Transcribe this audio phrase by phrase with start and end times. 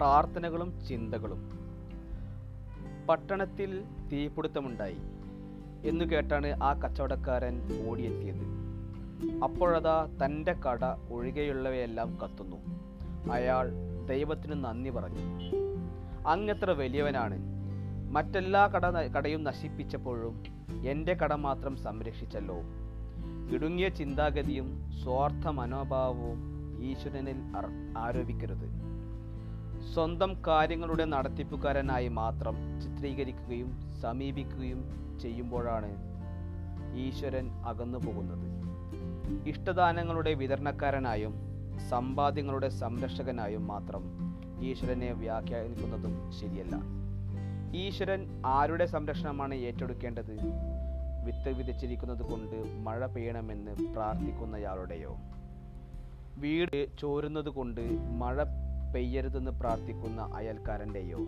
[0.00, 1.50] പ്രാർത്ഥനകളും ചിന്തകളും.
[3.08, 4.96] പട്ടണത്തിൽ തീപിടുത്തമുണ്ടായി.
[5.84, 8.42] എന്നു കേട്ടാണ് ആ കച്ചവടക്കാരൻ ഓടിയെത്തിയത്.
[9.42, 12.56] അപ്പോഴതാ തന്റെ കട ഒഴികെയുള്ളവയെല്ലാം കത്തുന്നു.
[13.32, 13.70] അയാൾ
[14.08, 15.18] ദൈവത്തിന് നന്ദി പറഞ്ഞു.
[16.28, 17.38] അങ്ങത്ര വലിയവനാണ്.
[18.12, 20.42] മറ്റെല്ലാ കട കടയും നശിപ്പിച്ചപ്പോഴും
[20.86, 22.56] എന്റെ കട മാത്രം സംരക്ഷിച്ചല്ലോ.
[23.52, 26.38] ഇടുങ്ങിയ ചിന്താഗതിയും സ്വാർത്ഥ മനോഭാവവും
[26.84, 27.36] ഈശ്വരനിൽ
[27.98, 28.90] ആരോപിക്കരുത്.
[29.94, 34.84] സ്വന്തം കാര്യങ്ങളുടെ നടത്തിപ്പുകാരനായി മാത്രം ചിത്രീകരിക്കുകയും സമീപിക്കുകയും
[35.22, 35.90] ചെയ്യുമ്പോഴാണ്
[36.96, 38.60] ഈശ്വരൻ അകന്നു പോകുന്നത്.
[39.48, 41.34] ഇഷ്ടദാനങ്ങളുടെ വിതരണക്കാരനായും
[41.90, 44.02] സമ്പാദ്യങ്ങളുടെ സംരക്ഷകനായും മാത്രം
[44.62, 46.76] ഈശ്വരനെ വ്യാഖ്യാനിക്കുന്നതും ശരിയല്ല.
[47.76, 50.38] ഈശ്വരൻ ആരുടെ സംരക്ഷണമാണ് ഏറ്റെടുക്കേണ്ടത്?
[51.24, 55.16] വിത്ത് വിതച്ചിരിക്കുന്നത് കൊണ്ട് മഴ പെയ്യണമെന്ന് പ്രാർത്ഥിക്കുന്നയാളുടെയോ?
[56.38, 57.80] വീട് ചോരുന്നത് കൊണ്ട്
[58.18, 58.44] മഴ
[58.94, 61.18] പെയ്യരുതെന്ന് പ്രാർത്ഥിക്കുന്ന അയൽക്കാരന്റെയോ?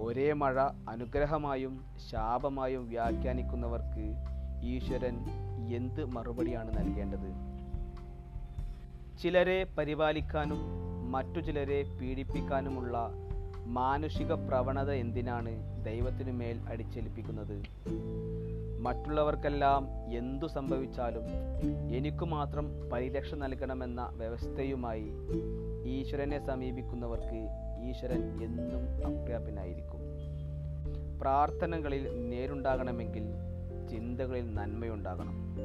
[0.00, 4.14] ഒരേ മഴ അനുഗ്രഹമായും ശാപമായും വ്യാഖ്യാനിക്കുന്നവർക്ക്
[4.62, 5.18] ഈശ്വരൻ
[5.74, 7.50] എന്ത് മറുപടിയാണ് നൽകേണ്ടത്?
[9.18, 10.58] ചിലരെ പരിപാലിക്കാനും
[11.12, 13.10] മറ്റു ചിലരെ പീഡിപ്പിക്കാനുമുള്ള
[13.66, 17.62] മാനുഷിക പ്രവണത എന്തിനാണ് ദൈവത്തിനു മേൽ അടിച്ചേൽപ്പിക്കുന്നത്?
[18.80, 21.22] മറ്റുള്ളവർക്കെല്ലാം എന്തു സംഭവിച്ചാലും
[21.94, 25.10] എനിക്കു മാത്രം പരിരക്ഷ നൽകണമെന്ന വ്യവസ്ഥയുമായി
[25.84, 27.48] ഈശ്വരനെ സമീപിക്കുന്നവർക്ക്
[27.82, 30.00] ഈശ്വരൻ എന്നും അപ്രാപ്യനായിരിക്കും.
[31.20, 33.24] പ്രാർത്ഥനകളിൽ നേരുണ്ടാകണമെങ്കിൽ
[33.90, 35.56] ചിന്തകളിൽ നന്മയുണ്ടാകണം.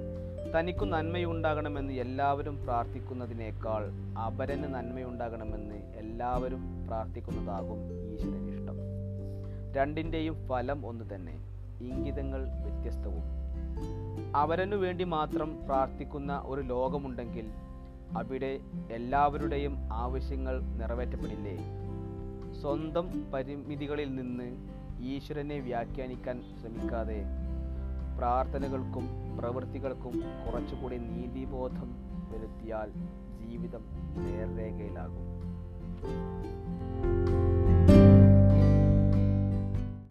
[0.58, 7.78] തനിക്കു നന്മയുണ്ടാകണമെന്ന് എല്ലാവരും പ്രാർത്ഥിക്കുന്നതിനേക്കാൾ അപരന് നന്മയുണ്ടാകണമെന്ന് എല്ലാവരും പ്രാർത്ഥിക്കുന്നതാകും
[8.14, 8.78] ഈശ്വരൻ ഇഷ്ടം.
[9.76, 11.34] രണ്ടിന്റെയും ഫലം ഒന്ന് തന്നെ
[11.82, 13.24] ഇംഗിതങ്ങൾ വ്യത്യസ്തവും.
[14.36, 17.46] അവരനു വേണ്ടി മാത്രം പ്രാർത്ഥിക്കുന്ന ഒരു ലോകമുണ്ടെങ്കിൽ
[18.18, 18.60] അവിടെ
[18.92, 21.58] എല്ലാവരുടെയും ആവശ്യങ്ങൾ നിറവേറ്റപ്പെടില്ലേ?
[22.62, 24.58] സ്വന്തം പരിമിതികളിൽ നിന്ന്
[25.00, 27.26] ഈശ്വരനെ വ്യാഖ്യാനിക്കാൻ ശ്രമിക്കാതെ
[28.18, 29.08] പ്രാർത്ഥനകൾക്കും
[29.38, 31.96] പ്രവൃത്തികൾക്കും കുറച്ചുകൂടി നീതിബോധം
[32.32, 32.92] വരുത്തിയാൽ
[33.46, 33.86] ജീവിതം
[34.18, 35.55] നേർരേഖയിലാകും.